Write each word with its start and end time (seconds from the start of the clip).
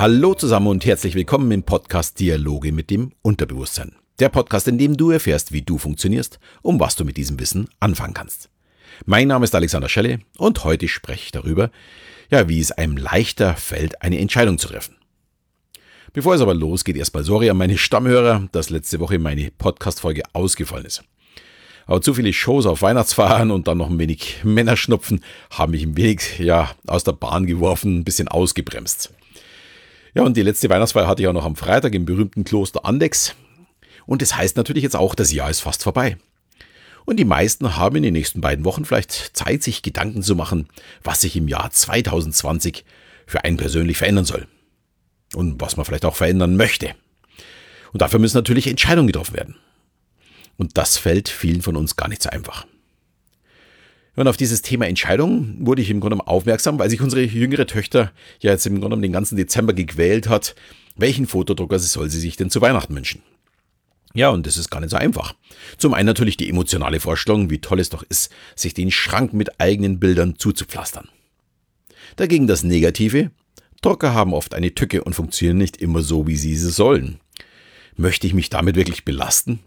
Hallo 0.00 0.32
zusammen 0.32 0.68
und 0.68 0.86
herzlich 0.86 1.14
willkommen 1.14 1.50
im 1.50 1.62
Podcast 1.62 2.18
Dialoge 2.20 2.72
mit 2.72 2.88
dem 2.88 3.12
Unterbewusstsein. 3.20 3.96
Der 4.18 4.30
Podcast, 4.30 4.66
in 4.66 4.78
dem 4.78 4.96
du 4.96 5.10
erfährst, 5.10 5.52
wie 5.52 5.60
du 5.60 5.76
funktionierst 5.76 6.40
und 6.62 6.80
was 6.80 6.96
du 6.96 7.04
mit 7.04 7.18
diesem 7.18 7.38
Wissen 7.38 7.68
anfangen 7.80 8.14
kannst. 8.14 8.48
Mein 9.04 9.28
Name 9.28 9.44
ist 9.44 9.54
Alexander 9.54 9.90
Schelle 9.90 10.20
und 10.38 10.64
heute 10.64 10.88
spreche 10.88 11.24
ich 11.24 11.32
darüber, 11.32 11.70
ja, 12.30 12.48
wie 12.48 12.60
es 12.60 12.72
einem 12.72 12.96
leichter 12.96 13.56
fällt, 13.56 14.00
eine 14.00 14.18
Entscheidung 14.18 14.56
zu 14.56 14.68
treffen. 14.68 14.96
Bevor 16.14 16.34
es 16.34 16.40
aber 16.40 16.54
losgeht, 16.54 16.96
erstmal 16.96 17.24
sorry 17.24 17.50
an 17.50 17.58
meine 17.58 17.76
Stammhörer, 17.76 18.48
dass 18.52 18.70
letzte 18.70 19.00
Woche 19.00 19.18
meine 19.18 19.50
Podcast-Folge 19.50 20.22
ausgefallen 20.32 20.86
ist. 20.86 21.04
Aber 21.84 22.00
zu 22.00 22.14
viele 22.14 22.32
Shows 22.32 22.64
auf 22.64 22.80
Weihnachtsfeiern 22.80 23.50
und 23.50 23.68
dann 23.68 23.76
noch 23.76 23.90
ein 23.90 23.98
wenig 23.98 24.44
Männerschnupfen 24.44 25.22
haben 25.50 25.72
mich 25.72 25.82
ein 25.82 25.98
wenig 25.98 26.38
ja, 26.38 26.70
aus 26.86 27.04
der 27.04 27.12
Bahn 27.12 27.44
geworfen, 27.44 27.98
ein 27.98 28.04
bisschen 28.04 28.28
ausgebremst. 28.28 29.12
Ja, 30.14 30.22
und 30.22 30.36
die 30.36 30.42
letzte 30.42 30.68
Weihnachtsfeier 30.68 31.06
hatte 31.06 31.22
ich 31.22 31.28
auch 31.28 31.32
noch 31.32 31.44
am 31.44 31.56
Freitag 31.56 31.94
im 31.94 32.04
berühmten 32.04 32.44
Kloster 32.44 32.84
Andex. 32.84 33.34
Und 34.06 34.22
das 34.22 34.36
heißt 34.36 34.56
natürlich 34.56 34.82
jetzt 34.82 34.96
auch, 34.96 35.14
das 35.14 35.32
Jahr 35.32 35.50
ist 35.50 35.60
fast 35.60 35.82
vorbei. 35.82 36.16
Und 37.04 37.18
die 37.18 37.24
meisten 37.24 37.76
haben 37.76 37.96
in 37.96 38.02
den 38.02 38.12
nächsten 38.12 38.40
beiden 38.40 38.64
Wochen 38.64 38.84
vielleicht 38.84 39.36
Zeit, 39.36 39.62
sich 39.62 39.82
Gedanken 39.82 40.22
zu 40.22 40.34
machen, 40.34 40.68
was 41.02 41.20
sich 41.20 41.36
im 41.36 41.48
Jahr 41.48 41.70
2020 41.70 42.84
für 43.26 43.44
einen 43.44 43.56
persönlich 43.56 43.98
verändern 43.98 44.24
soll. 44.24 44.46
Und 45.34 45.60
was 45.60 45.76
man 45.76 45.86
vielleicht 45.86 46.04
auch 46.04 46.16
verändern 46.16 46.56
möchte. 46.56 46.94
Und 47.92 48.02
dafür 48.02 48.18
müssen 48.18 48.36
natürlich 48.36 48.66
Entscheidungen 48.66 49.06
getroffen 49.06 49.34
werden. 49.34 49.56
Und 50.56 50.76
das 50.76 50.98
fällt 50.98 51.28
vielen 51.28 51.62
von 51.62 51.76
uns 51.76 51.96
gar 51.96 52.08
nicht 52.08 52.22
so 52.22 52.30
einfach. 52.30 52.66
Und 54.16 54.26
auf 54.28 54.36
dieses 54.36 54.62
Thema 54.62 54.86
Entscheidung 54.86 55.56
wurde 55.60 55.82
ich 55.82 55.90
im 55.90 56.00
Grunde 56.00 56.26
aufmerksam, 56.26 56.78
weil 56.78 56.90
sich 56.90 57.00
unsere 57.00 57.22
jüngere 57.22 57.66
Töchter 57.66 58.12
ja 58.40 58.50
jetzt 58.50 58.66
im 58.66 58.80
Grunde 58.80 58.98
den 58.98 59.12
ganzen 59.12 59.36
Dezember 59.36 59.72
gequält 59.72 60.28
hat, 60.28 60.54
welchen 60.96 61.26
Fotodrucker 61.26 61.78
soll 61.78 62.10
sie 62.10 62.20
sich 62.20 62.36
denn 62.36 62.50
zu 62.50 62.60
Weihnachten 62.60 62.94
wünschen. 62.94 63.22
Ja, 64.12 64.30
und 64.30 64.46
das 64.46 64.56
ist 64.56 64.70
gar 64.70 64.80
nicht 64.80 64.90
so 64.90 64.96
einfach. 64.96 65.34
Zum 65.78 65.94
einen 65.94 66.06
natürlich 66.06 66.36
die 66.36 66.48
emotionale 66.48 66.98
Vorstellung, 66.98 67.48
wie 67.48 67.60
toll 67.60 67.78
es 67.78 67.90
doch 67.90 68.02
ist, 68.02 68.32
sich 68.56 68.74
den 68.74 68.90
Schrank 68.90 69.32
mit 69.32 69.60
eigenen 69.60 70.00
Bildern 70.00 70.36
zuzupflastern. 70.36 71.08
Dagegen 72.16 72.48
das 72.48 72.64
Negative, 72.64 73.30
Drucker 73.82 74.12
haben 74.12 74.34
oft 74.34 74.54
eine 74.54 74.74
Tücke 74.74 75.04
und 75.04 75.14
funktionieren 75.14 75.58
nicht 75.58 75.76
immer 75.76 76.02
so, 76.02 76.26
wie 76.26 76.36
sie 76.36 76.56
sie 76.56 76.70
sollen. 76.70 77.20
Möchte 77.96 78.26
ich 78.26 78.34
mich 78.34 78.50
damit 78.50 78.76
wirklich 78.76 79.04
belasten? 79.04 79.60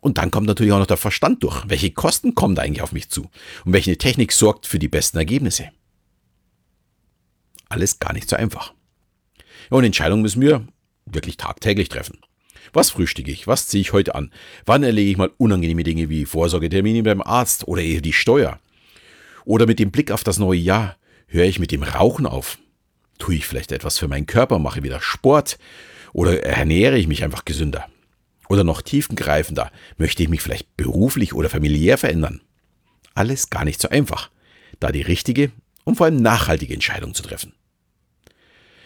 Und 0.00 0.18
dann 0.18 0.30
kommt 0.30 0.46
natürlich 0.46 0.72
auch 0.72 0.78
noch 0.78 0.86
der 0.86 0.96
Verstand 0.96 1.42
durch. 1.42 1.62
Welche 1.68 1.90
Kosten 1.90 2.34
kommen 2.34 2.54
da 2.54 2.62
eigentlich 2.62 2.82
auf 2.82 2.92
mich 2.92 3.10
zu? 3.10 3.30
Und 3.64 3.72
welche 3.72 3.98
Technik 3.98 4.32
sorgt 4.32 4.66
für 4.66 4.78
die 4.78 4.88
besten 4.88 5.18
Ergebnisse? 5.18 5.70
Alles 7.68 7.98
gar 7.98 8.12
nicht 8.12 8.28
so 8.28 8.36
einfach. 8.36 8.72
Und 9.68 9.84
Entscheidungen 9.84 10.22
müssen 10.22 10.40
wir 10.42 10.66
wirklich 11.06 11.36
tagtäglich 11.36 11.88
treffen. 11.88 12.18
Was 12.72 12.90
frühstücke 12.90 13.30
ich? 13.30 13.46
Was 13.46 13.68
ziehe 13.68 13.80
ich 13.80 13.92
heute 13.92 14.14
an? 14.14 14.32
Wann 14.64 14.82
erlege 14.82 15.10
ich 15.10 15.16
mal 15.16 15.30
unangenehme 15.38 15.82
Dinge 15.82 16.08
wie 16.08 16.24
Vorsorgetermine 16.24 17.02
beim 17.02 17.20
Arzt 17.20 17.66
oder 17.68 17.82
eher 17.82 18.00
die 18.00 18.12
Steuer? 18.12 18.58
Oder 19.44 19.66
mit 19.66 19.78
dem 19.78 19.90
Blick 19.90 20.10
auf 20.12 20.24
das 20.24 20.38
neue 20.38 20.58
Jahr 20.58 20.96
höre 21.26 21.46
ich 21.46 21.58
mit 21.58 21.72
dem 21.72 21.82
Rauchen 21.82 22.26
auf? 22.26 22.58
Tue 23.18 23.34
ich 23.34 23.46
vielleicht 23.46 23.72
etwas 23.72 23.98
für 23.98 24.08
meinen 24.08 24.26
Körper, 24.26 24.58
mache 24.58 24.82
wieder 24.82 25.00
Sport 25.00 25.58
oder 26.12 26.42
ernähre 26.42 26.98
ich 26.98 27.06
mich 27.06 27.24
einfach 27.24 27.44
gesünder? 27.44 27.86
Oder 28.50 28.64
noch 28.64 28.82
tiefengreifender, 28.82 29.70
möchte 29.96 30.24
ich 30.24 30.28
mich 30.28 30.42
vielleicht 30.42 30.76
beruflich 30.76 31.34
oder 31.34 31.48
familiär 31.48 31.96
verändern? 31.96 32.40
Alles 33.14 33.48
gar 33.48 33.64
nicht 33.64 33.80
so 33.80 33.88
einfach, 33.88 34.28
da 34.80 34.90
die 34.90 35.02
richtige 35.02 35.52
und 35.84 35.94
vor 35.94 36.06
allem 36.06 36.16
nachhaltige 36.16 36.74
Entscheidung 36.74 37.14
zu 37.14 37.22
treffen. 37.22 37.52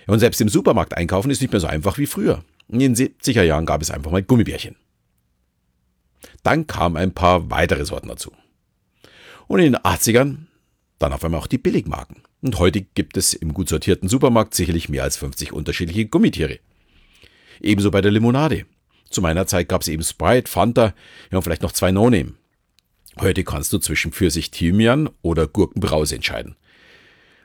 Und 0.06 0.18
selbst 0.18 0.42
im 0.42 0.50
Supermarkt 0.50 0.94
einkaufen 0.94 1.30
ist 1.30 1.40
nicht 1.40 1.50
mehr 1.50 1.62
so 1.62 1.66
einfach 1.66 1.96
wie 1.96 2.04
früher. 2.04 2.44
In 2.68 2.78
den 2.78 2.94
70er 2.94 3.42
Jahren 3.42 3.64
gab 3.64 3.80
es 3.80 3.90
einfach 3.90 4.10
mal 4.10 4.22
Gummibärchen. 4.22 4.76
Dann 6.42 6.66
kamen 6.66 6.98
ein 6.98 7.14
paar 7.14 7.50
weitere 7.50 7.86
Sorten 7.86 8.08
dazu. 8.08 8.32
Und 9.46 9.60
in 9.60 9.72
den 9.72 9.80
80ern 9.80 10.40
dann 10.98 11.14
auf 11.14 11.24
einmal 11.24 11.40
auch 11.40 11.46
die 11.46 11.56
Billigmarken. 11.56 12.22
Und 12.42 12.58
heute 12.58 12.82
gibt 12.82 13.16
es 13.16 13.32
im 13.32 13.54
gut 13.54 13.70
sortierten 13.70 14.10
Supermarkt 14.10 14.54
sicherlich 14.54 14.90
mehr 14.90 15.04
als 15.04 15.16
50 15.16 15.54
unterschiedliche 15.54 16.04
Gummitiere. 16.04 16.58
Ebenso 17.62 17.90
bei 17.90 18.02
der 18.02 18.12
Limonade. 18.12 18.66
Zu 19.10 19.22
meiner 19.22 19.46
Zeit 19.46 19.68
gab 19.68 19.82
es 19.82 19.88
eben 19.88 20.02
Sprite, 20.02 20.50
Fanta, 20.50 20.94
ja, 21.30 21.38
und 21.38 21.42
vielleicht 21.42 21.62
noch 21.62 21.72
zwei 21.72 21.92
No-Name. 21.92 22.34
Heute 23.20 23.44
kannst 23.44 23.72
du 23.72 23.78
zwischen 23.78 24.12
Pfirsich 24.12 24.50
Thymian 24.50 25.08
oder 25.22 25.46
Gurkenbrause 25.46 26.16
entscheiden. 26.16 26.56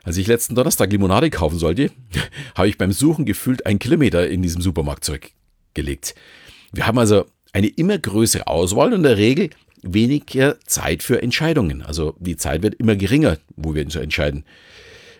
Als 0.02 0.16
ich 0.16 0.26
letzten 0.26 0.54
Donnerstag 0.54 0.90
Limonade 0.90 1.30
kaufen 1.30 1.58
sollte, 1.58 1.90
habe 2.54 2.68
ich 2.68 2.78
beim 2.78 2.92
Suchen 2.92 3.24
gefühlt 3.24 3.66
einen 3.66 3.78
Kilometer 3.78 4.28
in 4.28 4.42
diesem 4.42 4.62
Supermarkt 4.62 5.04
zurückgelegt. 5.04 6.14
Wir 6.72 6.86
haben 6.86 6.98
also 6.98 7.26
eine 7.52 7.68
immer 7.68 7.98
größere 7.98 8.46
Auswahl 8.46 8.88
und 8.88 8.94
in 8.94 9.02
der 9.02 9.16
Regel 9.16 9.50
weniger 9.82 10.58
Zeit 10.60 11.02
für 11.02 11.22
Entscheidungen. 11.22 11.82
Also 11.82 12.16
die 12.18 12.36
Zeit 12.36 12.62
wird 12.62 12.74
immer 12.74 12.96
geringer, 12.96 13.38
wo 13.56 13.74
wir 13.74 13.84
uns 13.84 13.96
entscheiden 13.96 14.44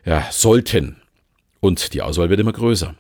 ja, 0.05 0.27
sollten. 0.31 0.97
Und 1.61 1.93
die 1.95 2.03
Auswahl 2.03 2.31
wird 2.31 2.41
immer 2.41 2.53
größer. 2.53 2.95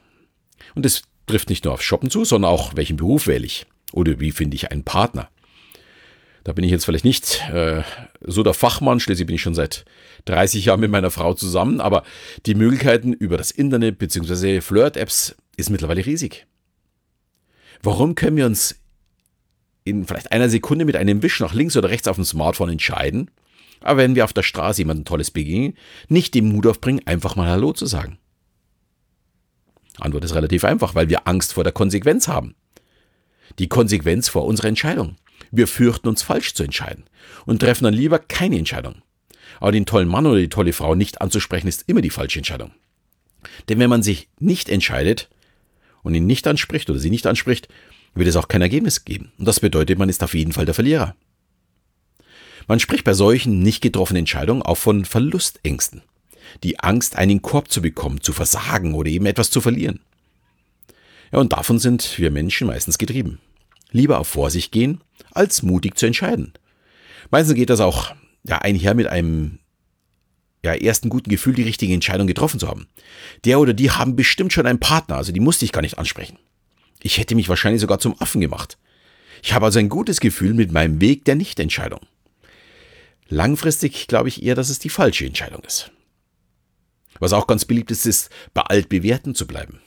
Und 0.74 0.84
das 0.84 1.02
trifft 1.30 1.48
nicht 1.48 1.64
nur 1.64 1.74
auf 1.74 1.82
Shoppen 1.82 2.10
zu, 2.10 2.24
sondern 2.24 2.50
auch, 2.50 2.76
welchen 2.76 2.96
Beruf 2.96 3.26
wähle 3.26 3.46
ich 3.46 3.66
oder 3.92 4.20
wie 4.20 4.32
finde 4.32 4.54
ich 4.56 4.70
einen 4.70 4.84
Partner. 4.84 5.28
Da 6.44 6.52
bin 6.52 6.64
ich 6.64 6.70
jetzt 6.70 6.84
vielleicht 6.84 7.04
nicht 7.04 7.42
äh, 7.52 7.82
so 8.22 8.42
der 8.42 8.54
Fachmann, 8.54 9.00
schließlich 9.00 9.26
bin 9.26 9.36
ich 9.36 9.42
schon 9.42 9.54
seit 9.54 9.84
30 10.24 10.64
Jahren 10.64 10.80
mit 10.80 10.90
meiner 10.90 11.10
Frau 11.10 11.34
zusammen, 11.34 11.80
aber 11.80 12.02
die 12.46 12.54
Möglichkeiten 12.54 13.12
über 13.12 13.36
das 13.36 13.50
Internet 13.50 13.98
bzw. 13.98 14.60
Flirt-Apps 14.60 15.36
ist 15.56 15.70
mittlerweile 15.70 16.04
riesig. 16.04 16.46
Warum 17.82 18.14
können 18.14 18.36
wir 18.36 18.46
uns 18.46 18.76
in 19.84 20.06
vielleicht 20.06 20.32
einer 20.32 20.48
Sekunde 20.48 20.84
mit 20.84 20.96
einem 20.96 21.22
Wisch 21.22 21.40
nach 21.40 21.54
links 21.54 21.76
oder 21.76 21.90
rechts 21.90 22.08
auf 22.08 22.16
dem 22.16 22.24
Smartphone 22.24 22.70
entscheiden, 22.70 23.30
aber 23.80 23.98
wenn 23.98 24.14
wir 24.14 24.24
auf 24.24 24.32
der 24.32 24.42
Straße 24.42 24.82
jemandem 24.82 25.04
Tolles 25.04 25.30
begegnen, 25.30 25.74
nicht 26.08 26.34
den 26.34 26.48
Mut 26.48 26.66
aufbringen, 26.66 27.06
einfach 27.06 27.36
mal 27.36 27.48
Hallo 27.48 27.72
zu 27.72 27.86
sagen? 27.86 28.18
Antwort 30.02 30.24
ist 30.24 30.34
relativ 30.34 30.64
einfach, 30.64 30.94
weil 30.94 31.08
wir 31.08 31.26
Angst 31.26 31.54
vor 31.54 31.64
der 31.64 31.72
Konsequenz 31.72 32.28
haben. 32.28 32.54
Die 33.58 33.68
Konsequenz 33.68 34.28
vor 34.28 34.44
unserer 34.44 34.68
Entscheidung. 34.68 35.16
Wir 35.50 35.66
fürchten 35.66 36.08
uns 36.08 36.22
falsch 36.22 36.54
zu 36.54 36.62
entscheiden 36.62 37.04
und 37.46 37.60
treffen 37.60 37.84
dann 37.84 37.94
lieber 37.94 38.18
keine 38.18 38.58
Entscheidung. 38.58 39.02
Aber 39.58 39.72
den 39.72 39.86
tollen 39.86 40.08
Mann 40.08 40.26
oder 40.26 40.38
die 40.38 40.48
tolle 40.48 40.72
Frau 40.72 40.94
nicht 40.94 41.20
anzusprechen, 41.20 41.68
ist 41.68 41.84
immer 41.88 42.00
die 42.00 42.10
falsche 42.10 42.38
Entscheidung. 42.38 42.72
Denn 43.68 43.78
wenn 43.78 43.90
man 43.90 44.02
sich 44.02 44.28
nicht 44.38 44.68
entscheidet 44.68 45.28
und 46.02 46.14
ihn 46.14 46.26
nicht 46.26 46.46
anspricht 46.46 46.88
oder 46.90 46.98
sie 46.98 47.10
nicht 47.10 47.26
anspricht, 47.26 47.68
wird 48.14 48.28
es 48.28 48.36
auch 48.36 48.48
kein 48.48 48.62
Ergebnis 48.62 49.04
geben. 49.04 49.32
Und 49.38 49.46
das 49.46 49.60
bedeutet, 49.60 49.98
man 49.98 50.08
ist 50.08 50.22
auf 50.22 50.34
jeden 50.34 50.52
Fall 50.52 50.64
der 50.64 50.74
Verlierer. 50.74 51.14
Man 52.66 52.80
spricht 52.80 53.04
bei 53.04 53.14
solchen 53.14 53.60
nicht 53.60 53.80
getroffenen 53.80 54.20
Entscheidungen 54.20 54.62
auch 54.62 54.76
von 54.76 55.04
Verlustängsten 55.04 56.02
die 56.62 56.80
Angst, 56.80 57.16
einen 57.16 57.42
Korb 57.42 57.70
zu 57.70 57.82
bekommen, 57.82 58.20
zu 58.20 58.32
versagen 58.32 58.94
oder 58.94 59.08
eben 59.08 59.26
etwas 59.26 59.50
zu 59.50 59.60
verlieren. 59.60 60.00
Ja, 61.32 61.38
und 61.38 61.52
davon 61.52 61.78
sind 61.78 62.18
wir 62.18 62.30
Menschen 62.30 62.66
meistens 62.66 62.98
getrieben. 62.98 63.38
Lieber 63.92 64.18
auf 64.18 64.28
Vorsicht 64.28 64.72
gehen, 64.72 65.00
als 65.32 65.62
mutig 65.62 65.96
zu 65.96 66.06
entscheiden. 66.06 66.52
Meistens 67.30 67.54
geht 67.54 67.70
das 67.70 67.80
auch 67.80 68.14
ja, 68.44 68.58
einher 68.58 68.94
mit 68.94 69.06
einem 69.06 69.58
ja, 70.64 70.74
ersten 70.74 71.08
guten 71.08 71.30
Gefühl, 71.30 71.54
die 71.54 71.62
richtige 71.62 71.94
Entscheidung 71.94 72.26
getroffen 72.26 72.60
zu 72.60 72.68
haben. 72.68 72.86
Der 73.44 73.60
oder 73.60 73.72
die 73.72 73.90
haben 73.90 74.16
bestimmt 74.16 74.52
schon 74.52 74.66
einen 74.66 74.80
Partner, 74.80 75.16
also 75.16 75.32
die 75.32 75.40
musste 75.40 75.64
ich 75.64 75.72
gar 75.72 75.82
nicht 75.82 75.98
ansprechen. 75.98 76.38
Ich 77.02 77.18
hätte 77.18 77.34
mich 77.34 77.48
wahrscheinlich 77.48 77.80
sogar 77.80 77.98
zum 77.98 78.20
Affen 78.20 78.40
gemacht. 78.40 78.76
Ich 79.42 79.54
habe 79.54 79.64
also 79.64 79.78
ein 79.78 79.88
gutes 79.88 80.20
Gefühl 80.20 80.52
mit 80.52 80.70
meinem 80.70 81.00
Weg 81.00 81.24
der 81.24 81.34
Nichtentscheidung. 81.34 82.00
Langfristig 83.28 84.06
glaube 84.06 84.28
ich 84.28 84.42
eher, 84.42 84.54
dass 84.54 84.68
es 84.68 84.80
die 84.80 84.90
falsche 84.90 85.24
Entscheidung 85.24 85.62
ist. 85.62 85.92
Was 87.20 87.32
auch 87.32 87.46
ganz 87.46 87.64
beliebt 87.64 87.92
ist, 87.92 88.06
ist 88.06 88.30
bei 88.54 88.62
altbewährten 88.62 89.34
zu 89.36 89.46
bleiben. 89.46 89.80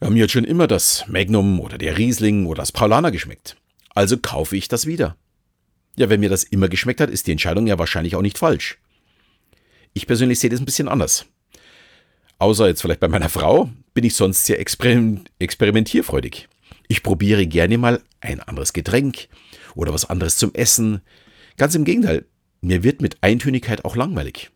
Ja, 0.00 0.10
mir 0.10 0.22
hat 0.24 0.30
schon 0.30 0.44
immer 0.44 0.66
das 0.66 1.04
Magnum 1.08 1.58
oder 1.60 1.76
der 1.76 1.98
Riesling 1.98 2.46
oder 2.46 2.62
das 2.62 2.72
Paulaner 2.72 3.10
geschmeckt. 3.10 3.56
Also 3.94 4.16
kaufe 4.16 4.56
ich 4.56 4.68
das 4.68 4.86
wieder. 4.86 5.16
Ja, 5.96 6.08
wenn 6.08 6.20
mir 6.20 6.30
das 6.30 6.44
immer 6.44 6.68
geschmeckt 6.68 7.00
hat, 7.00 7.10
ist 7.10 7.26
die 7.26 7.32
Entscheidung 7.32 7.66
ja 7.66 7.78
wahrscheinlich 7.78 8.14
auch 8.16 8.22
nicht 8.22 8.38
falsch. 8.38 8.78
Ich 9.92 10.06
persönlich 10.06 10.38
sehe 10.38 10.48
das 10.50 10.60
ein 10.60 10.64
bisschen 10.64 10.88
anders. 10.88 11.26
Außer 12.38 12.68
jetzt 12.68 12.80
vielleicht 12.80 13.00
bei 13.00 13.08
meiner 13.08 13.28
Frau 13.28 13.70
bin 13.92 14.04
ich 14.04 14.14
sonst 14.14 14.46
sehr 14.46 14.60
experimentierfreudig. 14.60 16.48
Ich 16.88 17.02
probiere 17.02 17.46
gerne 17.46 17.76
mal 17.76 18.02
ein 18.20 18.40
anderes 18.40 18.72
Getränk 18.72 19.28
oder 19.74 19.92
was 19.92 20.08
anderes 20.08 20.36
zum 20.36 20.54
Essen. 20.54 21.02
Ganz 21.56 21.74
im 21.74 21.84
Gegenteil, 21.84 22.24
mir 22.62 22.82
wird 22.82 23.02
mit 23.02 23.18
Eintönigkeit 23.22 23.84
auch 23.84 23.96
langweilig. 23.96 24.50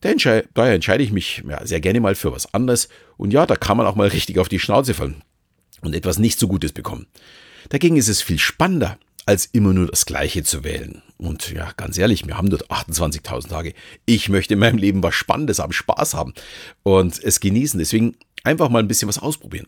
Entschei 0.00 0.44
daher 0.54 0.74
entscheide 0.74 1.02
ich 1.02 1.12
mich 1.12 1.42
ja, 1.48 1.66
sehr 1.66 1.80
gerne 1.80 2.00
mal 2.00 2.14
für 2.14 2.32
was 2.32 2.52
anderes. 2.54 2.88
Und 3.16 3.32
ja, 3.32 3.46
da 3.46 3.56
kann 3.56 3.76
man 3.76 3.86
auch 3.86 3.96
mal 3.96 4.08
richtig 4.08 4.38
auf 4.38 4.48
die 4.48 4.60
Schnauze 4.60 4.94
fallen 4.94 5.22
und 5.80 5.94
etwas 5.94 6.18
nicht 6.18 6.38
so 6.38 6.48
Gutes 6.48 6.72
bekommen. 6.72 7.06
Dagegen 7.68 7.96
ist 7.96 8.08
es 8.08 8.22
viel 8.22 8.38
spannender, 8.38 8.98
als 9.26 9.46
immer 9.46 9.72
nur 9.72 9.88
das 9.88 10.06
Gleiche 10.06 10.42
zu 10.42 10.64
wählen. 10.64 11.02
Und 11.18 11.50
ja, 11.50 11.72
ganz 11.76 11.98
ehrlich, 11.98 12.26
wir 12.26 12.38
haben 12.38 12.48
dort 12.48 12.70
28.000 12.70 13.48
Tage. 13.48 13.74
Ich 14.06 14.28
möchte 14.28 14.54
in 14.54 14.60
meinem 14.60 14.78
Leben 14.78 15.02
was 15.02 15.14
Spannendes 15.14 15.58
haben, 15.58 15.72
Spaß 15.72 16.14
haben 16.14 16.32
und 16.82 17.22
es 17.22 17.40
genießen. 17.40 17.78
Deswegen 17.78 18.14
Einfach 18.44 18.68
mal 18.68 18.78
ein 18.78 18.88
bisschen 18.88 19.08
was 19.08 19.18
ausprobieren. 19.18 19.66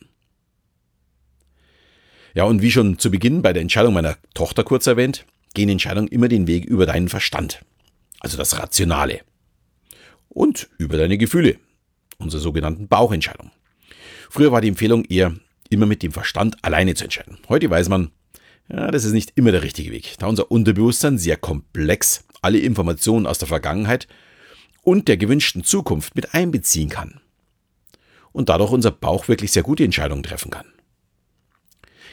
Ja, 2.35 2.44
und 2.44 2.62
wie 2.62 2.71
schon 2.71 2.99
zu 2.99 3.11
Beginn 3.11 3.43
bei 3.43 3.53
der 3.53 3.62
Entscheidung 3.62 3.93
meiner 3.93 4.17
Tochter 4.35 4.62
kurz 4.62 4.87
erwähnt, 4.87 5.26
gehen 5.55 5.69
Entscheidungen 5.69 6.09
immer 6.09 6.29
den 6.29 6.47
Weg 6.47 6.65
über 6.65 6.87
deinen 6.87 7.09
Verstand, 7.09 7.61
also 8.21 8.37
das 8.37 8.59
Rationale. 8.59 9.21
Und 10.31 10.71
über 10.79 10.97
deine 10.97 11.19
Gefühle, 11.19 11.59
unsere 12.19 12.41
sogenannten 12.41 12.88
Bauchentscheidungen. 12.88 13.53
Früher 14.31 14.53
war 14.53 14.61
die 14.61 14.69
Empfehlung 14.69 15.05
eher, 15.05 15.35
immer 15.69 15.87
mit 15.87 16.03
dem 16.03 16.12
Verstand 16.12 16.56
alleine 16.62 16.94
zu 16.94 17.05
entscheiden. 17.05 17.38
Heute 17.49 17.69
weiß 17.69 17.88
man, 17.88 18.11
ja, 18.69 18.91
das 18.91 19.05
ist 19.05 19.12
nicht 19.12 19.32
immer 19.35 19.50
der 19.53 19.62
richtige 19.62 19.91
Weg, 19.91 20.15
da 20.19 20.27
unser 20.27 20.50
Unterbewusstsein 20.50 21.19
sehr 21.19 21.37
komplex 21.37 22.25
alle 22.41 22.59
Informationen 22.59 23.27
aus 23.27 23.38
der 23.38 23.49
Vergangenheit 23.49 24.06
und 24.82 25.09
der 25.09 25.17
gewünschten 25.17 25.65
Zukunft 25.65 26.15
mit 26.15 26.33
einbeziehen 26.33 26.88
kann. 26.88 27.21
Und 28.33 28.49
dadurch 28.49 28.71
unser 28.71 28.93
Bauch 28.93 29.26
wirklich 29.26 29.50
sehr 29.50 29.65
gute 29.65 29.85
Entscheidungen 29.85 30.23
treffen 30.23 30.50
kann. 30.50 30.67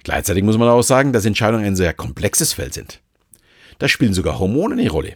Gleichzeitig 0.04 0.44
muss 0.44 0.58
man 0.58 0.70
auch 0.70 0.82
sagen, 0.82 1.14
dass 1.14 1.26
Entscheidungen 1.26 1.66
ein 1.66 1.76
sehr 1.76 1.94
komplexes 1.94 2.54
Feld 2.54 2.74
sind. 2.74 3.02
Da 3.78 3.88
spielen 3.88 4.14
sogar 4.14 4.40
Hormone 4.40 4.74
eine 4.74 4.90
Rolle. 4.90 5.16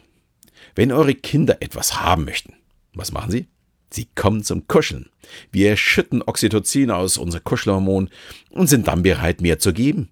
Wenn 0.75 0.91
eure 0.91 1.15
Kinder 1.15 1.57
etwas 1.61 1.99
haben 2.01 2.25
möchten, 2.25 2.53
was 2.93 3.11
machen 3.11 3.31
sie? 3.31 3.47
Sie 3.89 4.07
kommen 4.15 4.43
zum 4.43 4.67
Kuscheln. 4.67 5.09
Wir 5.51 5.75
schütten 5.75 6.21
Oxytocin 6.21 6.91
aus, 6.91 7.17
unser 7.17 7.39
Kuschelhormon, 7.39 8.09
und 8.49 8.67
sind 8.67 8.87
dann 8.87 9.03
bereit, 9.03 9.41
mehr 9.41 9.59
zu 9.59 9.73
geben. 9.73 10.09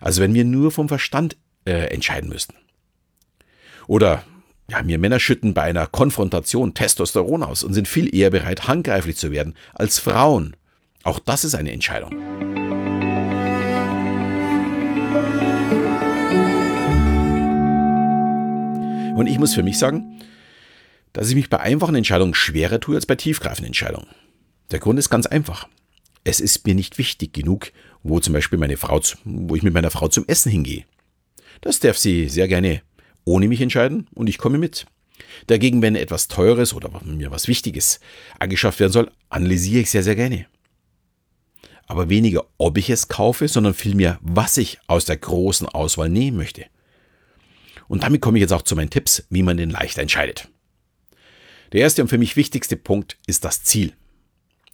Also 0.00 0.20
wenn 0.20 0.34
wir 0.34 0.44
nur 0.44 0.70
vom 0.70 0.88
Verstand 0.88 1.36
äh, 1.64 1.92
entscheiden 1.92 2.28
müssten. 2.28 2.54
Oder 3.86 4.24
ja, 4.70 4.86
wir 4.86 4.98
Männer 4.98 5.20
schütten 5.20 5.54
bei 5.54 5.62
einer 5.62 5.86
Konfrontation 5.86 6.74
Testosteron 6.74 7.42
aus 7.42 7.64
und 7.64 7.74
sind 7.74 7.88
viel 7.88 8.14
eher 8.14 8.30
bereit, 8.30 8.66
handgreiflich 8.66 9.16
zu 9.16 9.30
werden 9.30 9.54
als 9.74 9.98
Frauen. 9.98 10.56
Auch 11.02 11.18
das 11.18 11.44
ist 11.44 11.54
eine 11.54 11.72
Entscheidung. 11.72 12.12
Und 19.16 19.26
ich 19.26 19.38
muss 19.38 19.54
für 19.54 19.62
mich 19.62 19.78
sagen, 19.78 20.18
dass 21.14 21.30
ich 21.30 21.34
mich 21.36 21.48
bei 21.48 21.60
einfachen 21.60 21.94
Entscheidungen 21.94 22.34
schwerer 22.34 22.80
tue 22.80 22.96
als 22.96 23.06
bei 23.06 23.14
tiefgreifenden 23.14 23.68
Entscheidungen. 23.68 24.08
Der 24.70 24.80
Grund 24.80 24.98
ist 24.98 25.08
ganz 25.08 25.26
einfach. 25.26 25.68
Es 26.24 26.40
ist 26.40 26.66
mir 26.66 26.74
nicht 26.74 26.98
wichtig 26.98 27.32
genug, 27.32 27.72
wo 28.02 28.20
zum 28.20 28.34
Beispiel 28.34 28.58
meine 28.58 28.76
Frau, 28.76 29.00
wo 29.24 29.54
ich 29.54 29.62
mit 29.62 29.72
meiner 29.72 29.90
Frau 29.90 30.08
zum 30.08 30.26
Essen 30.26 30.50
hingehe. 30.50 30.84
Das 31.60 31.80
darf 31.80 31.96
sie 31.96 32.28
sehr 32.28 32.48
gerne 32.48 32.82
ohne 33.24 33.48
mich 33.48 33.60
entscheiden 33.60 34.08
und 34.14 34.28
ich 34.28 34.38
komme 34.38 34.58
mit. 34.58 34.86
Dagegen, 35.46 35.82
wenn 35.82 35.94
etwas 35.94 36.28
Teures 36.28 36.74
oder 36.74 36.90
mir 37.04 37.30
was 37.30 37.48
Wichtiges 37.48 38.00
angeschafft 38.38 38.80
werden 38.80 38.92
soll, 38.92 39.10
analysiere 39.28 39.82
ich 39.82 39.90
sehr, 39.90 40.02
sehr 40.02 40.16
gerne. 40.16 40.46
Aber 41.86 42.08
weniger, 42.08 42.44
ob 42.58 42.76
ich 42.76 42.90
es 42.90 43.08
kaufe, 43.08 43.46
sondern 43.46 43.74
vielmehr, 43.74 44.18
was 44.20 44.56
ich 44.56 44.78
aus 44.88 45.04
der 45.04 45.18
großen 45.18 45.68
Auswahl 45.68 46.08
nehmen 46.08 46.36
möchte. 46.36 46.64
Und 47.86 48.02
damit 48.02 48.20
komme 48.20 48.38
ich 48.38 48.42
jetzt 48.42 48.52
auch 48.52 48.62
zu 48.62 48.74
meinen 48.74 48.90
Tipps, 48.90 49.24
wie 49.30 49.42
man 49.42 49.56
den 49.56 49.70
leicht 49.70 49.98
entscheidet. 49.98 50.48
Der 51.72 51.80
erste 51.80 52.02
und 52.02 52.08
für 52.08 52.18
mich 52.18 52.36
wichtigste 52.36 52.76
Punkt 52.76 53.18
ist 53.26 53.44
das 53.44 53.62
Ziel. 53.64 53.92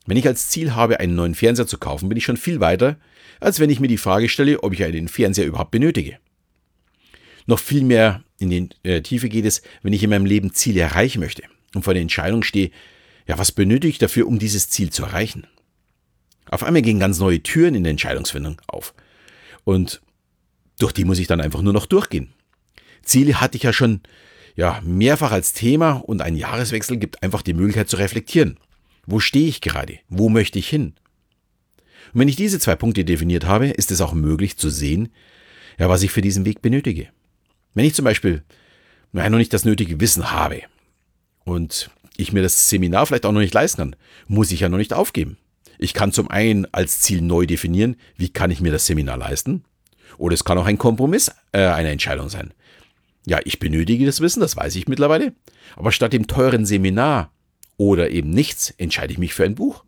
Wenn 0.07 0.17
ich 0.17 0.27
als 0.27 0.49
Ziel 0.49 0.75
habe, 0.75 1.01
einen 1.01 1.15
neuen 1.15 1.35
Fernseher 1.35 1.67
zu 1.67 1.79
kaufen, 1.79 2.09
bin 2.09 2.19
ich 2.19 2.25
schon 2.25 2.37
viel 2.37 2.61
weiter, 2.61 2.99
als 3.39 3.61
wenn 3.61 3.71
ich 3.71 3.81
mir 3.81 3.89
die 3.89 3.99
Frage 3.99 4.29
stelle, 4.29 4.63
ob 4.63 4.73
ich 4.73 4.83
einen 4.83 5.09
Fernseher 5.09 5.47
überhaupt 5.47 5.71
benötige. 5.71 6.19
Noch 7.47 7.59
viel 7.59 7.85
mehr 7.85 8.23
in 8.39 8.51
die 8.51 8.69
äh, 8.83 9.03
Tiefe 9.03 9.29
geht 9.29 9.45
es, 9.45 9.63
wenn 9.83 9.93
ich 9.93 10.03
in 10.03 10.11
meinem 10.11 10.27
Leben 10.27 10.53
Ziele 10.53 10.81
erreichen 10.81 11.21
möchte 11.21 11.43
und 11.75 11.83
vor 11.83 11.95
der 11.95 12.03
Entscheidung 12.03 12.43
stehe, 12.43 12.71
ja, 13.27 13.39
was 13.39 13.53
benötige 13.53 13.91
ich 13.91 13.99
dafür, 13.99 14.27
um 14.27 14.39
dieses 14.39 14.71
Ziel 14.71 14.91
zu 14.91 15.05
erreichen? 15.05 15.47
Auf 16.51 16.65
einmal 16.65 16.83
gehen 16.83 16.99
ganz 16.99 17.19
neue 17.19 17.43
Türen 17.43 17.75
in 17.75 17.85
der 17.85 17.93
Entscheidungsfindung 17.93 18.61
auf. 18.67 18.95
Und 19.65 20.01
durch 20.79 20.93
die 20.93 21.05
muss 21.05 21.19
ich 21.19 21.29
dann 21.29 21.41
einfach 21.41 21.63
nur 21.63 21.73
noch 21.73 21.87
durchgehen. 21.87 22.33
Ziele 23.03 23.41
hatte 23.41 23.57
ich 23.57 23.63
ja 23.63 23.73
schon 23.73 24.01
ja, 24.61 24.79
mehrfach 24.85 25.33
als 25.33 25.55
Thema 25.55 25.93
und 25.93 26.21
ein 26.21 26.37
Jahreswechsel 26.37 26.99
gibt 26.99 27.23
einfach 27.23 27.41
die 27.41 27.55
Möglichkeit 27.55 27.89
zu 27.89 27.97
reflektieren. 27.97 28.59
Wo 29.07 29.19
stehe 29.19 29.49
ich 29.49 29.63
gerade? 29.63 30.01
Wo 30.11 30.29
möchte 30.29 30.59
ich 30.59 30.69
hin? 30.69 30.93
Und 32.13 32.21
wenn 32.21 32.29
ich 32.29 32.37
diese 32.37 32.59
zwei 32.59 32.77
Punkte 32.77 33.07
definiert 33.07 33.47
habe, 33.47 33.69
ist 33.69 33.91
es 33.91 34.03
auch 34.03 34.13
möglich 34.13 34.59
zu 34.59 34.69
sehen, 34.69 35.09
ja, 35.79 35.89
was 35.89 36.03
ich 36.03 36.11
für 36.11 36.21
diesen 36.21 36.45
Weg 36.45 36.61
benötige. 36.61 37.09
Wenn 37.73 37.87
ich 37.87 37.95
zum 37.95 38.05
Beispiel 38.05 38.43
noch 39.13 39.31
nicht 39.31 39.55
das 39.55 39.65
nötige 39.65 39.99
Wissen 39.99 40.31
habe 40.31 40.61
und 41.45 41.91
ich 42.19 42.35
mir 42.35 42.43
das 42.43 42.69
Seminar 42.69 43.07
vielleicht 43.07 43.25
auch 43.25 43.33
noch 43.33 43.41
nicht 43.41 43.55
leisten 43.55 43.79
kann, 43.79 43.97
muss 44.29 44.53
ich 44.53 44.61
ja 44.61 44.69
noch 44.69 44.77
nicht 44.77 44.93
aufgeben. 44.93 45.39
Ich 45.79 45.95
kann 45.95 46.13
zum 46.13 46.31
einen 46.31 46.67
als 46.71 46.99
Ziel 46.99 47.23
neu 47.23 47.47
definieren, 47.47 47.97
wie 48.19 48.29
kann 48.29 48.51
ich 48.51 48.61
mir 48.61 48.73
das 48.73 48.85
Seminar 48.85 49.17
leisten? 49.17 49.65
Oder 50.19 50.35
es 50.35 50.45
kann 50.45 50.59
auch 50.59 50.67
ein 50.67 50.77
Kompromiss 50.77 51.31
äh, 51.53 51.65
eine 51.65 51.89
Entscheidung 51.89 52.29
sein. 52.29 52.53
Ja, 53.27 53.41
ich 53.45 53.59
benötige 53.59 54.07
das 54.07 54.21
Wissen, 54.21 54.41
das 54.41 54.57
weiß 54.57 54.77
ich 54.77 54.89
mittlerweile. 54.89 55.35
Aber 55.77 55.93
statt 55.93 56.13
dem 56.13 56.27
teuren 56.27 56.67
Seminar 56.67 57.33
oder 57.77 58.11
eben 58.11 58.31
nichts, 58.31 58.71
entscheide 58.77 59.13
ich 59.13 59.19
mich 59.19 59.35
für 59.35 59.45
ein 59.45 59.55
Buch. 59.55 59.85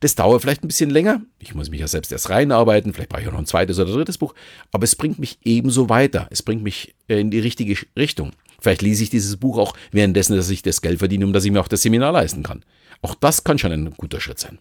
Das 0.00 0.14
dauert 0.14 0.42
vielleicht 0.42 0.64
ein 0.64 0.68
bisschen 0.68 0.90
länger. 0.90 1.20
Ich 1.38 1.54
muss 1.54 1.70
mich 1.70 1.80
ja 1.80 1.86
selbst 1.86 2.12
erst 2.12 2.30
reinarbeiten. 2.30 2.92
Vielleicht 2.92 3.10
brauche 3.10 3.22
ich 3.22 3.28
auch 3.28 3.32
noch 3.32 3.38
ein 3.38 3.46
zweites 3.46 3.78
oder 3.78 3.92
drittes 3.92 4.18
Buch. 4.18 4.34
Aber 4.72 4.84
es 4.84 4.96
bringt 4.96 5.18
mich 5.18 5.38
ebenso 5.44 5.88
weiter. 5.88 6.28
Es 6.30 6.42
bringt 6.42 6.62
mich 6.62 6.94
äh, 7.08 7.20
in 7.20 7.30
die 7.30 7.38
richtige 7.38 7.76
Richtung. 7.96 8.32
Vielleicht 8.58 8.82
lese 8.82 9.02
ich 9.02 9.10
dieses 9.10 9.36
Buch 9.36 9.58
auch 9.58 9.74
währenddessen, 9.90 10.36
dass 10.36 10.48
ich 10.48 10.62
das 10.62 10.82
Geld 10.82 10.98
verdiene, 10.98 11.26
um 11.26 11.32
dass 11.32 11.44
ich 11.44 11.50
mir 11.50 11.60
auch 11.60 11.68
das 11.68 11.82
Seminar 11.82 12.12
leisten 12.12 12.42
kann. 12.42 12.64
Auch 13.02 13.14
das 13.14 13.44
kann 13.44 13.58
schon 13.58 13.72
ein 13.72 13.90
guter 13.96 14.20
Schritt 14.20 14.38
sein. 14.38 14.58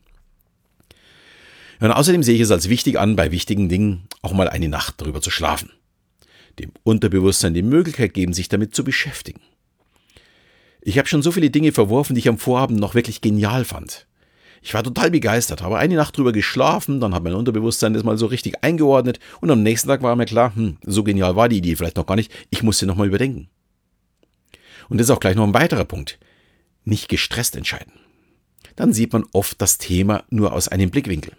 Und 1.80 1.92
außerdem 1.92 2.24
sehe 2.24 2.36
ich 2.36 2.42
es 2.42 2.52
als 2.52 2.70
wichtig 2.70 3.00
an, 3.00 3.16
bei 3.16 3.32
wichtigen 3.32 3.70
Dingen 3.70 4.08
auch 4.22 4.34
mal 4.34 4.48
eine 4.48 4.70
Nacht 4.70 5.02
darüber 5.02 5.22
zu 5.22 5.32
schlafen. 5.32 5.72
Dem 6.62 6.72
Unterbewusstsein 6.84 7.56
die 7.56 7.64
Möglichkeit 7.64 8.14
geben, 8.14 8.34
sich 8.34 8.48
damit 8.48 8.76
zu 8.76 8.84
beschäftigen. 8.84 9.42
Ich 10.82 11.00
habe 11.00 11.08
schon 11.08 11.24
so 11.24 11.32
viele 11.32 11.50
Dinge 11.50 11.72
verworfen, 11.72 12.14
die 12.14 12.20
ich 12.20 12.30
am 12.30 12.38
Vorabend 12.38 12.80
noch 12.80 12.94
wirklich 12.94 13.22
genial 13.22 13.66
fand. 13.66 14.06
Ich 14.62 14.76
war 14.76 14.84
total 14.84 15.10
begeistert, 15.10 15.64
habe 15.64 15.80
eine 15.80 15.96
Nacht 15.96 16.16
drüber 16.16 16.32
geschlafen, 16.32 17.00
dann 17.00 17.16
hat 17.16 17.24
mein 17.24 17.34
Unterbewusstsein 17.34 17.96
das 17.96 18.04
mal 18.04 18.20
so 18.20 18.28
richtig 18.28 18.64
eingeordnet 18.64 19.20
und 19.40 19.50
am 19.50 19.64
nächsten 19.64 19.88
Tag 19.88 20.04
war 20.04 20.16
mir 20.16 20.26
klar, 20.26 20.56
hm, 20.56 20.78
so 20.86 21.04
genial 21.04 21.36
war 21.36 21.50
die 21.50 21.58
Idee 21.58 21.76
vielleicht 21.76 21.98
noch 21.98 22.06
gar 22.06 22.16
nicht, 22.16 22.32
ich 22.52 22.62
muss 22.62 22.78
sie 22.78 22.86
nochmal 22.86 23.08
überdenken. 23.08 23.50
Und 24.88 25.00
das 25.00 25.08
ist 25.08 25.12
auch 25.12 25.20
gleich 25.20 25.36
noch 25.36 25.48
ein 25.48 25.54
weiterer 25.56 25.86
Punkt. 25.86 26.20
Nicht 26.84 27.10
gestresst 27.10 27.56
entscheiden. 27.56 27.94
Dann 28.76 28.94
sieht 28.94 29.14
man 29.14 29.26
oft 29.34 29.60
das 29.62 29.80
Thema 29.80 30.26
nur 30.30 30.54
aus 30.54 30.68
einem 30.68 30.92
Blickwinkel. 30.92 31.34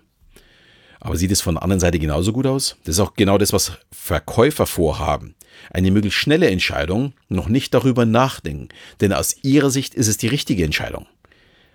Aber 1.04 1.16
sieht 1.16 1.32
es 1.32 1.40
von 1.40 1.56
der 1.56 1.64
anderen 1.64 1.80
Seite 1.80 1.98
genauso 1.98 2.32
gut 2.32 2.46
aus? 2.46 2.76
Das 2.84 2.94
ist 2.94 3.00
auch 3.00 3.14
genau 3.14 3.36
das, 3.36 3.52
was 3.52 3.72
Verkäufer 3.90 4.66
vorhaben. 4.66 5.34
Eine 5.70 5.90
möglichst 5.90 6.20
schnelle 6.20 6.48
Entscheidung, 6.48 7.12
noch 7.28 7.48
nicht 7.48 7.74
darüber 7.74 8.06
nachdenken. 8.06 8.68
Denn 9.00 9.12
aus 9.12 9.34
ihrer 9.42 9.70
Sicht 9.70 9.94
ist 9.94 10.06
es 10.06 10.16
die 10.16 10.28
richtige 10.28 10.64
Entscheidung. 10.64 11.06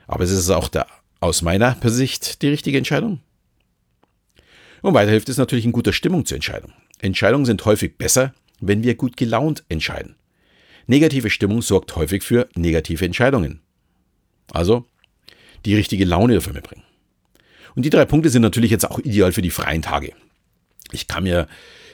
Aber 0.08 0.24
es 0.24 0.32
ist 0.32 0.50
auch 0.50 0.70
der 0.70 0.88
aus 1.20 1.42
meiner 1.42 1.76
Sicht 1.84 2.42
die 2.42 2.48
richtige 2.48 2.78
Entscheidung? 2.78 3.20
Und 4.82 4.94
weiter 4.94 5.12
hilft 5.12 5.28
es 5.28 5.38
natürlich 5.38 5.66
in 5.66 5.74
guter 5.74 5.92
Stimmung 5.92 6.26
zur 6.26 6.36
Entscheidung. 6.36 6.72
Entscheidungen 7.00 7.46
sind 7.46 7.66
häufig 7.66 7.98
besser, 7.98 8.34
wenn 8.62 8.84
wir 8.84 8.96
gut 8.96 9.18
gelaunt 9.18 9.66
entscheiden. 9.68 10.16
Negative 10.86 11.30
Stimmung 11.30 11.62
sorgt 11.62 11.98
häufig 11.98 12.24
für 12.24 12.48
negative 12.56 13.04
Entscheidungen. 13.04 13.60
Also 14.54 14.86
die 15.66 15.76
richtige 15.76 16.06
Laune 16.06 16.36
dafür 16.36 16.54
mitbringen. 16.54 16.84
Und 17.78 17.84
die 17.84 17.92
drei 17.92 18.06
Punkte 18.06 18.32
sind 18.32 18.42
natürlich 18.42 18.72
jetzt 18.72 18.90
auch 18.90 18.98
ideal 18.98 19.32
für 19.32 19.44
die 19.44 19.52
freien 19.52 19.84
Tage. 19.84 20.14
Ich 20.92 21.08
kann 21.08 21.26
mir 21.26 21.48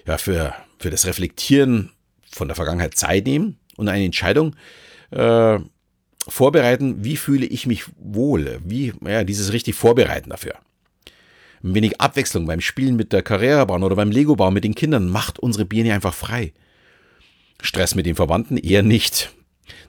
ja 0.07 0.17
für, 0.17 0.53
für 0.79 0.89
das 0.89 1.05
Reflektieren 1.05 1.91
von 2.31 2.47
der 2.47 2.55
Vergangenheit 2.55 2.95
Zeit 2.95 3.25
nehmen 3.25 3.57
und 3.75 3.89
eine 3.89 4.05
Entscheidung 4.05 4.55
äh, 5.11 5.59
vorbereiten, 6.25 7.03
wie 7.03 7.17
fühle 7.17 7.45
ich 7.45 7.67
mich 7.67 7.83
wohl, 7.97 8.61
wie, 8.63 8.93
ja, 9.05 9.25
dieses 9.25 9.51
richtig 9.51 9.75
vorbereiten 9.75 10.29
dafür. 10.29 10.53
Ein 11.61 11.75
wenig 11.75 11.99
Abwechslung 11.99 12.45
beim 12.45 12.61
Spielen 12.61 12.95
mit 12.95 13.11
der 13.11 13.21
Karrierebahn 13.21 13.83
oder 13.83 13.97
beim 13.97 14.11
Lego-Bau 14.11 14.51
mit 14.51 14.63
den 14.63 14.75
Kindern 14.75 15.09
macht 15.09 15.37
unsere 15.37 15.65
Birne 15.65 15.93
einfach 15.93 16.13
frei. 16.13 16.53
Stress 17.61 17.93
mit 17.93 18.05
den 18.05 18.15
Verwandten 18.15 18.55
eher 18.55 18.83
nicht. 18.83 19.33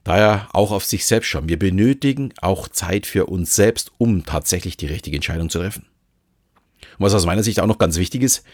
Daher 0.05 0.49
auch 0.53 0.71
auf 0.71 0.85
sich 0.85 1.05
selbst 1.07 1.29
schauen. 1.29 1.49
Wir 1.49 1.59
benötigen 1.59 2.33
auch 2.41 2.69
Zeit 2.69 3.07
für 3.07 3.27
uns 3.27 3.55
selbst, 3.55 3.93
um 3.99 4.25
tatsächlich 4.25 4.77
die 4.77 4.87
richtige 4.87 5.17
Entscheidung 5.17 5.51
zu 5.51 5.59
treffen. 5.59 5.87
Und 6.99 7.07
was 7.07 7.15
aus 7.15 7.27
meiner 7.27 7.43
Sicht 7.43 7.61
auch 7.61 7.67
noch 7.67 7.79
ganz 7.79 7.97
wichtig 7.97 8.23
ist, 8.23 8.45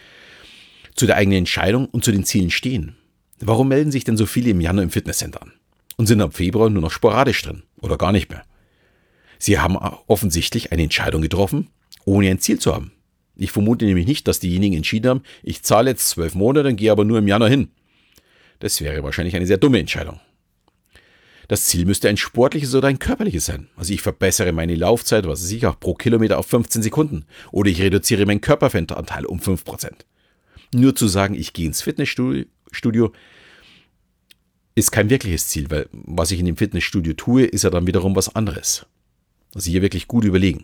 zu 0.95 1.05
der 1.05 1.17
eigenen 1.17 1.39
Entscheidung 1.39 1.85
und 1.85 2.03
zu 2.03 2.11
den 2.11 2.25
Zielen 2.25 2.51
stehen. 2.51 2.95
Warum 3.39 3.69
melden 3.69 3.91
sich 3.91 4.03
denn 4.03 4.17
so 4.17 4.25
viele 4.25 4.51
im 4.51 4.61
Januar 4.61 4.83
im 4.83 4.89
Fitnesscenter 4.89 5.41
an? 5.41 5.53
und 6.01 6.07
sind 6.07 6.19
ab 6.19 6.33
Februar 6.33 6.71
nur 6.71 6.81
noch 6.81 6.89
sporadisch 6.89 7.43
drin 7.43 7.61
oder 7.79 7.95
gar 7.95 8.11
nicht 8.11 8.31
mehr. 8.31 8.43
Sie 9.37 9.59
haben 9.59 9.77
offensichtlich 10.07 10.71
eine 10.71 10.81
Entscheidung 10.81 11.21
getroffen, 11.21 11.67
ohne 12.05 12.27
ein 12.29 12.39
Ziel 12.39 12.57
zu 12.57 12.73
haben. 12.73 12.91
Ich 13.35 13.51
vermute 13.51 13.85
nämlich 13.85 14.07
nicht, 14.07 14.27
dass 14.27 14.39
diejenigen 14.39 14.77
entschieden 14.77 15.09
haben, 15.09 15.23
ich 15.43 15.61
zahle 15.61 15.91
jetzt 15.91 16.09
zwölf 16.09 16.33
Monate 16.33 16.69
und 16.69 16.75
gehe 16.75 16.91
aber 16.91 17.05
nur 17.05 17.19
im 17.19 17.27
Januar 17.27 17.51
hin. 17.51 17.69
Das 18.59 18.81
wäre 18.81 19.03
wahrscheinlich 19.03 19.35
eine 19.35 19.45
sehr 19.45 19.57
dumme 19.57 19.79
Entscheidung. 19.79 20.19
Das 21.51 21.65
Ziel 21.65 21.83
müsste 21.83 22.07
ein 22.07 22.15
sportliches 22.15 22.73
oder 22.75 22.87
ein 22.87 22.97
körperliches 22.97 23.47
sein. 23.47 23.67
Also 23.75 23.91
ich 23.91 24.01
verbessere 24.01 24.53
meine 24.53 24.73
Laufzeit, 24.73 25.27
was 25.27 25.43
weiß 25.43 25.51
ich, 25.51 25.65
auch 25.65 25.77
pro 25.77 25.95
Kilometer 25.95 26.39
auf 26.39 26.45
15 26.45 26.81
Sekunden. 26.81 27.25
Oder 27.51 27.69
ich 27.69 27.81
reduziere 27.81 28.25
meinen 28.25 28.39
Körperfettanteil 28.39 29.25
um 29.25 29.41
5%. 29.41 29.91
Nur 30.73 30.95
zu 30.95 31.09
sagen, 31.09 31.35
ich 31.35 31.51
gehe 31.51 31.65
ins 31.65 31.81
Fitnessstudio, 31.81 33.11
ist 34.75 34.93
kein 34.93 35.09
wirkliches 35.09 35.49
Ziel, 35.49 35.69
weil 35.69 35.89
was 35.91 36.31
ich 36.31 36.39
in 36.39 36.45
dem 36.45 36.55
Fitnessstudio 36.55 37.15
tue, 37.15 37.43
ist 37.43 37.65
ja 37.65 37.69
dann 37.69 37.85
wiederum 37.85 38.15
was 38.15 38.33
anderes. 38.33 38.85
Also 39.53 39.69
hier 39.69 39.81
wirklich 39.81 40.07
gut 40.07 40.23
überlegen. 40.23 40.63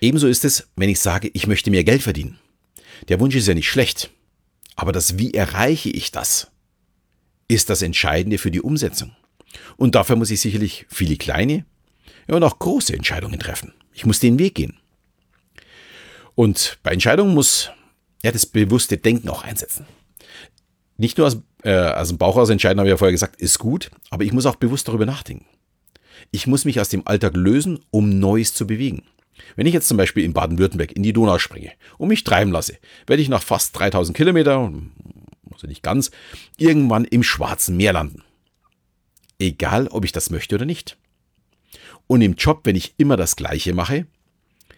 Ebenso 0.00 0.28
ist 0.28 0.44
es, 0.44 0.68
wenn 0.76 0.88
ich 0.88 1.00
sage, 1.00 1.32
ich 1.34 1.48
möchte 1.48 1.72
mehr 1.72 1.82
Geld 1.82 2.02
verdienen. 2.04 2.38
Der 3.08 3.18
Wunsch 3.18 3.34
ist 3.34 3.48
ja 3.48 3.54
nicht 3.54 3.68
schlecht, 3.68 4.12
aber 4.76 4.92
das 4.92 5.18
Wie 5.18 5.34
erreiche 5.34 5.90
ich 5.90 6.12
das, 6.12 6.52
ist 7.48 7.70
das 7.70 7.82
Entscheidende 7.82 8.38
für 8.38 8.52
die 8.52 8.62
Umsetzung. 8.62 9.16
Und 9.76 9.94
dafür 9.94 10.16
muss 10.16 10.30
ich 10.30 10.40
sicherlich 10.40 10.86
viele 10.88 11.16
kleine 11.16 11.64
und 12.26 12.42
auch 12.42 12.58
große 12.58 12.94
Entscheidungen 12.94 13.40
treffen. 13.40 13.72
Ich 13.92 14.06
muss 14.06 14.20
den 14.20 14.38
Weg 14.38 14.54
gehen. 14.54 14.78
Und 16.34 16.78
bei 16.82 16.92
Entscheidungen 16.92 17.34
muss 17.34 17.70
ja, 18.22 18.30
das 18.30 18.46
bewusste 18.46 18.96
Denken 18.96 19.28
auch 19.28 19.42
einsetzen. 19.42 19.86
Nicht 20.96 21.18
nur 21.18 21.26
aus, 21.26 21.38
äh, 21.62 21.74
aus 21.74 22.08
dem 22.08 22.18
Bauch 22.18 22.36
aus 22.36 22.50
entscheiden, 22.50 22.78
habe 22.78 22.88
ich 22.88 22.92
ja 22.92 22.96
vorher 22.96 23.12
gesagt, 23.12 23.40
ist 23.40 23.58
gut, 23.58 23.90
aber 24.10 24.24
ich 24.24 24.32
muss 24.32 24.46
auch 24.46 24.56
bewusst 24.56 24.88
darüber 24.88 25.06
nachdenken. 25.06 25.46
Ich 26.30 26.46
muss 26.46 26.64
mich 26.64 26.80
aus 26.80 26.88
dem 26.88 27.06
Alltag 27.06 27.36
lösen, 27.36 27.80
um 27.90 28.18
Neues 28.18 28.54
zu 28.54 28.66
bewegen. 28.66 29.04
Wenn 29.56 29.66
ich 29.66 29.74
jetzt 29.74 29.88
zum 29.88 29.96
Beispiel 29.96 30.24
in 30.24 30.32
Baden-Württemberg 30.32 30.92
in 30.92 31.02
die 31.02 31.12
Donau 31.12 31.38
springe 31.38 31.72
und 31.96 32.08
mich 32.08 32.24
treiben 32.24 32.50
lasse, 32.50 32.78
werde 33.06 33.22
ich 33.22 33.28
nach 33.28 33.42
fast 33.42 33.78
3000 33.78 34.16
Kilometer, 34.16 34.72
also 35.52 35.66
nicht 35.66 35.82
ganz, 35.82 36.10
irgendwann 36.56 37.04
im 37.04 37.22
Schwarzen 37.22 37.76
Meer 37.76 37.92
landen. 37.92 38.22
Egal, 39.38 39.88
ob 39.88 40.04
ich 40.04 40.12
das 40.12 40.30
möchte 40.30 40.56
oder 40.56 40.64
nicht. 40.64 40.96
Und 42.06 42.22
im 42.22 42.34
Job, 42.34 42.60
wenn 42.64 42.76
ich 42.76 42.94
immer 42.96 43.16
das 43.16 43.36
Gleiche 43.36 43.74
mache, 43.74 44.06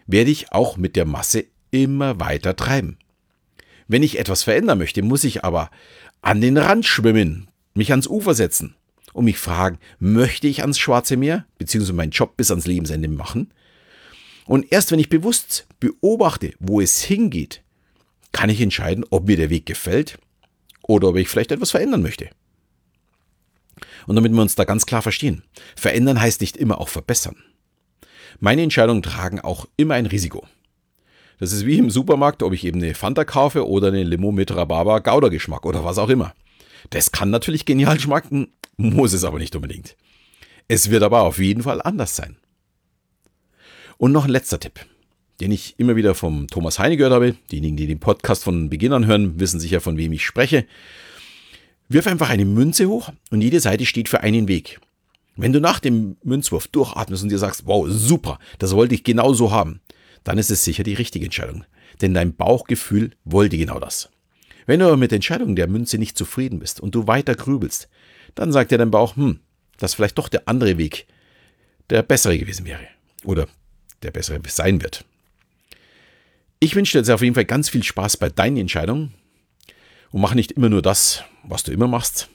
werde 0.07 0.31
ich 0.31 0.53
auch 0.53 0.77
mit 0.77 0.97
der 0.97 1.07
Masse 1.07 1.45
immer 1.71 2.21
weiter 2.21 2.57
treiben. 2.57 2.99
Wenn 3.89 4.03
ich 4.03 4.19
etwas 4.19 4.43
verändern 4.43 4.79
möchte, 4.79 5.03
muss 5.03 5.25
ich 5.25 5.45
aber 5.45 5.71
an 6.23 6.41
den 6.41 6.59
Rand 6.59 6.87
schwimmen, 6.87 7.49
mich 7.75 7.91
ans 7.91 8.07
Ufer 8.07 8.35
setzen 8.35 8.75
und 9.13 9.25
mich 9.25 9.39
fragen, 9.39 9.79
möchte 9.99 10.49
ich 10.49 10.63
ans 10.63 10.79
Schwarze 10.79 11.17
Meer, 11.17 11.47
beziehungsweise 11.59 11.93
meinen 11.93 12.11
Job 12.11 12.37
bis 12.37 12.51
ans 12.51 12.67
Lebensende 12.67 13.09
machen? 13.09 13.53
Und 14.47 14.71
erst 14.73 14.91
wenn 14.91 14.99
ich 14.99 15.09
bewusst 15.09 15.67
beobachte, 15.79 16.53
wo 16.59 16.81
es 16.81 17.01
hingeht, 17.01 17.63
kann 18.33 18.51
ich 18.51 18.61
entscheiden, 18.61 19.05
ob 19.11 19.27
mir 19.27 19.37
der 19.37 19.51
Weg 19.51 19.67
gefällt 19.67 20.19
oder 20.83 21.09
ob 21.09 21.17
ich 21.17 21.29
vielleicht 21.29 21.53
etwas 21.53 21.71
verändern 21.71 22.03
möchte. 22.03 22.31
Und 24.07 24.17
damit 24.17 24.33
wir 24.33 24.43
uns 24.43 24.55
da 24.55 24.65
ganz 24.65 24.87
klar 24.87 25.03
verstehen, 25.03 25.43
verändern 25.77 26.21
heißt 26.21 26.41
nicht 26.41 26.57
immer 26.57 26.81
auch 26.81 26.89
verbessern. 26.89 27.37
Meine 28.39 28.63
Entscheidungen 28.63 29.03
tragen 29.03 29.41
auch 29.41 29.67
immer 29.77 29.95
ein 29.95 30.07
Risiko. 30.07 30.47
Das 31.39 31.53
ist 31.53 31.67
wie 31.67 31.79
im 31.79 31.91
Supermarkt, 31.91 32.43
ob 32.43 32.53
ich 32.53 32.65
eben 32.65 32.83
eine 32.83 32.95
Fanta 32.95 33.25
kaufe 33.25 33.67
oder 33.67 33.89
eine 33.89 34.03
Limo 34.03 34.31
mit 34.31 34.55
Rhabarber 34.55 35.01
Gouda-Geschmack 35.01 35.65
oder 35.65 35.85
was 35.85 35.99
auch 35.99 36.11
immer. 36.11 36.35
Das 36.91 37.13
kann 37.13 37.31
natürlich 37.31 37.65
genial 37.65 37.99
schmecken, 37.99 38.49
muss 38.77 39.13
es 39.13 39.25
aber 39.25 39.39
nicht 39.39 39.57
unbedingt. 39.57 39.97
Es 40.69 40.91
wird 40.91 41.03
aber 41.03 41.23
auf 41.23 41.39
jeden 41.39 41.63
Fall 41.63 41.83
anders 41.83 42.15
sein. 42.15 42.37
Und 43.97 44.13
noch 44.13 44.25
ein 44.25 44.31
letzter 44.31 44.61
Tipp, 44.61 44.81
den 45.41 45.51
ich 45.51 45.75
immer 45.79 45.97
wieder 45.97 46.15
vom 46.15 46.47
Thomas 46.47 46.79
Heine 46.79 46.97
gehört 46.97 47.13
habe. 47.13 47.35
Diejenigen, 47.51 47.77
die 47.77 47.87
den 47.87 48.01
Podcast 48.01 48.45
von 48.45 48.71
Beginn 48.71 48.93
an 48.93 49.07
hören, 49.07 49.41
wissen 49.41 49.61
sicher, 49.61 49.81
von 49.81 49.97
wem 49.97 50.13
ich 50.13 50.25
spreche. 50.25 50.67
Wirf 51.91 52.07
einfach 52.07 52.31
eine 52.31 52.45
Münze 52.45 52.87
hoch 52.87 53.13
und 53.31 53.41
jede 53.41 53.59
Seite 53.59 53.85
steht 53.85 54.09
für 54.09 54.21
einen 54.21 54.47
Weg. 54.47 54.81
Wenn 55.35 55.53
du 55.53 55.61
nach 55.61 55.81
dem 55.81 56.17
Münzwurf 56.23 56.69
durchatmest 56.69 57.25
und 57.25 57.31
dir 57.31 57.39
sagst, 57.39 57.67
wow, 57.67 57.85
super, 57.91 58.39
das 58.61 58.77
wollte 58.77 58.95
ich 58.95 59.03
genau 59.03 59.33
so 59.35 59.51
haben, 59.51 59.81
dann 60.23 60.39
ist 60.39 60.53
es 60.53 60.63
sicher 60.63 60.85
die 60.85 60.95
richtige 60.95 61.25
Entscheidung. 61.25 61.65
Denn 62.01 62.15
dein 62.15 62.37
Bauchgefühl 62.37 63.11
wollte 63.25 63.59
genau 63.59 63.81
das. 63.81 64.09
Wenn 64.67 64.79
du 64.79 64.87
aber 64.87 64.97
mit 64.97 65.11
der 65.11 65.17
Entscheidung 65.17 65.57
der 65.57 65.67
Münze 65.67 65.99
nicht 65.99 66.17
zufrieden 66.17 66.61
bist 66.61 66.79
und 66.79 66.95
du 66.95 67.09
weiter 67.09 67.35
grübelst, 67.35 67.89
dann 68.37 68.53
sagt 68.53 68.71
dir 68.71 68.79
dein 68.79 68.93
Bauch, 68.93 69.17
hm, 69.17 69.41
dass 69.79 69.95
vielleicht 69.95 70.17
doch 70.17 70.29
der 70.29 70.47
andere 70.47 70.79
Weg 70.79 71.09
der 71.91 72.03
bessere 72.03 72.39
gewesen 72.39 72.67
wäre. 72.67 72.87
Oder 73.25 73.49
der 74.05 74.13
bessere 74.13 74.41
sein 74.47 74.81
wird. 74.81 75.05
Ich 76.61 76.77
wünsche 76.77 76.93
dir 76.93 76.99
jetzt 77.01 77.11
auf 77.11 77.23
jeden 77.23 77.35
Fall 77.35 77.47
ganz 77.47 77.69
viel 77.69 77.83
Spaß 77.83 78.17
bei 78.17 78.29
deinen 78.29 78.59
Entscheidungen 78.59 79.13
und 80.13 80.21
mach 80.21 80.35
nicht 80.35 80.53
immer 80.53 80.69
nur 80.69 80.83
das, 80.83 81.25
was 81.45 81.63
du 81.63 81.73
immer 81.73 81.89
machst. 81.89 82.29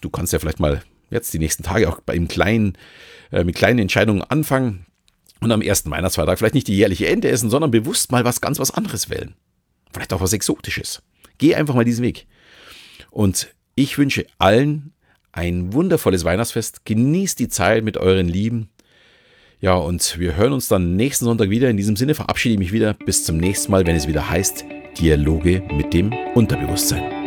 Du 0.00 0.10
kannst 0.10 0.32
ja 0.32 0.38
vielleicht 0.38 0.60
mal 0.60 0.82
jetzt 1.10 1.32
die 1.32 1.38
nächsten 1.38 1.62
Tage 1.62 1.88
auch 1.88 2.00
bei 2.00 2.18
kleinen, 2.18 2.76
äh, 3.30 3.44
mit 3.44 3.56
kleinen 3.56 3.78
Entscheidungen 3.78 4.22
anfangen 4.22 4.86
und 5.40 5.52
am 5.52 5.62
ersten 5.62 5.90
Weihnachtsfeiertag 5.90 6.38
vielleicht 6.38 6.54
nicht 6.54 6.68
die 6.68 6.76
jährliche 6.76 7.08
Ente 7.08 7.28
essen, 7.28 7.50
sondern 7.50 7.70
bewusst 7.70 8.12
mal 8.12 8.24
was 8.24 8.40
ganz 8.40 8.58
was 8.58 8.70
anderes 8.70 9.10
wählen. 9.10 9.34
Vielleicht 9.92 10.12
auch 10.12 10.20
was 10.20 10.32
Exotisches. 10.32 11.02
Geh 11.38 11.54
einfach 11.54 11.74
mal 11.74 11.84
diesen 11.84 12.04
Weg. 12.04 12.26
Und 13.10 13.48
ich 13.74 13.96
wünsche 13.96 14.26
allen 14.38 14.92
ein 15.32 15.72
wundervolles 15.72 16.24
Weihnachtsfest. 16.24 16.84
Genießt 16.84 17.38
die 17.38 17.48
Zeit 17.48 17.84
mit 17.84 17.96
euren 17.96 18.28
Lieben. 18.28 18.68
Ja, 19.60 19.74
und 19.74 20.18
wir 20.18 20.36
hören 20.36 20.52
uns 20.52 20.68
dann 20.68 20.96
nächsten 20.96 21.24
Sonntag 21.24 21.50
wieder. 21.50 21.70
In 21.70 21.76
diesem 21.76 21.96
Sinne 21.96 22.14
verabschiede 22.14 22.54
ich 22.54 22.58
mich 22.58 22.72
wieder. 22.72 22.94
Bis 22.94 23.24
zum 23.24 23.38
nächsten 23.38 23.70
Mal, 23.70 23.86
wenn 23.86 23.96
es 23.96 24.08
wieder 24.08 24.28
heißt 24.28 24.64
Dialoge 24.98 25.62
mit 25.72 25.94
dem 25.94 26.12
Unterbewusstsein. 26.34 27.17